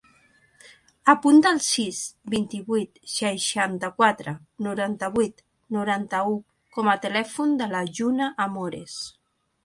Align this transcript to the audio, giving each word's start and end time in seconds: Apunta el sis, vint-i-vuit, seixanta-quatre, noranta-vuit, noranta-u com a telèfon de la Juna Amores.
Apunta 1.11 1.49
el 1.55 1.59
sis, 1.65 1.97
vint-i-vuit, 2.33 2.95
seixanta-quatre, 3.15 4.33
noranta-vuit, 4.67 5.43
noranta-u 5.77 6.33
com 6.79 6.89
a 6.95 6.95
telèfon 7.03 7.53
de 7.61 7.69
la 7.75 7.83
Juna 7.99 8.31
Amores. 8.47 8.97